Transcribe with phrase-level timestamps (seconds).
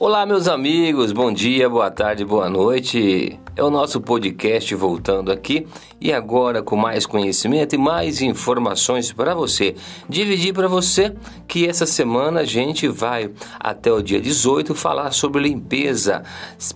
[0.00, 3.36] Olá, meus amigos, bom dia, boa tarde, boa noite.
[3.56, 5.66] É o nosso podcast voltando aqui
[6.00, 9.74] e agora com mais conhecimento e mais informações para você.
[10.08, 11.16] Dividir para você
[11.48, 16.22] que essa semana a gente vai até o dia 18 falar sobre limpeza,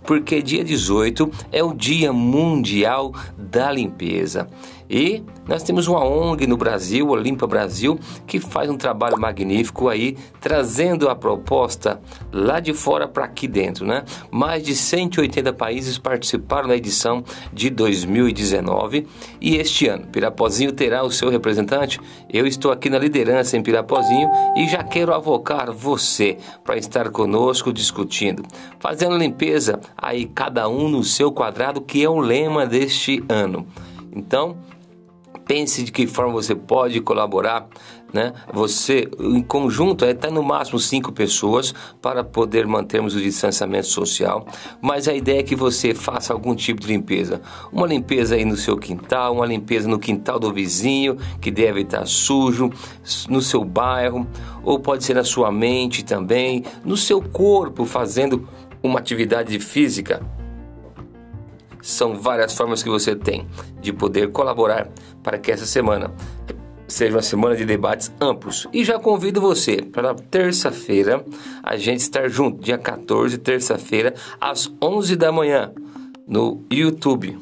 [0.05, 4.49] porque dia 18 é o Dia Mundial da Limpeza.
[4.93, 9.89] E nós temos uma ONG no Brasil, o Limpa Brasil, que faz um trabalho magnífico
[9.89, 11.99] aí, trazendo a proposta
[12.31, 14.05] lá de fora para aqui dentro, né?
[14.31, 19.07] Mais de 180 países participaram da edição de 2019
[19.41, 21.99] e este ano Pirapozinho terá o seu representante.
[22.31, 24.31] Eu estou aqui na liderança em Pirapozinho
[24.63, 28.45] e já quero avocar você para estar conosco discutindo,
[28.79, 33.67] fazendo limpeza aí cada um no seu quadrado, que é o lema deste ano.
[34.15, 34.57] Então,
[35.45, 37.69] pense de que forma você pode colaborar,
[38.13, 38.33] né?
[38.53, 44.47] Você, em conjunto, é até no máximo cinco pessoas para poder mantermos o distanciamento social,
[44.81, 47.41] mas a ideia é que você faça algum tipo de limpeza.
[47.73, 52.07] Uma limpeza aí no seu quintal, uma limpeza no quintal do vizinho, que deve estar
[52.07, 52.71] sujo,
[53.29, 54.27] no seu bairro,
[54.63, 58.47] ou pode ser na sua mente também, no seu corpo, fazendo
[58.83, 60.21] uma atividade física
[61.83, 63.47] são várias formas que você tem
[63.81, 64.89] de poder colaborar
[65.23, 66.11] para que essa semana
[66.87, 68.69] seja uma semana de debates amplos.
[68.73, 71.25] E já convido você para terça-feira
[71.63, 75.73] a gente estar junto, dia 14, terça-feira, às 11 da manhã,
[76.27, 77.39] no YouTube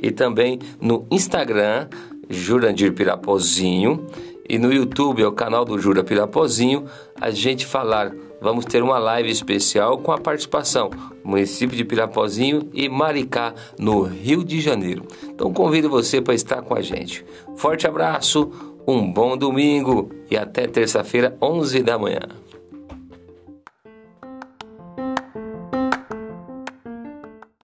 [0.00, 1.88] e também no Instagram,
[2.30, 4.06] Jurandir Pirapozinho,
[4.48, 6.86] e no YouTube, é o canal do Jura Pirapozinho,
[7.20, 10.90] a gente falar vamos ter uma live especial com a participação
[11.28, 15.04] município de Pirapozinho e Maricá, no Rio de Janeiro.
[15.24, 17.24] Então convido você para estar com a gente.
[17.56, 18.50] Forte abraço,
[18.86, 22.20] um bom domingo e até terça-feira, 11 da manhã.